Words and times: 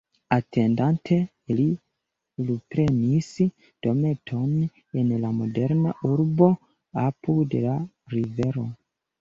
Atendante, 0.35 1.17
li 1.59 1.65
luprenis 2.47 3.29
dometon 3.89 4.57
en 5.03 5.13
la 5.27 5.31
moderna 5.43 5.95
urbo, 6.13 6.51
apud 7.07 7.59
la 7.69 7.77
rivero. 8.17 8.67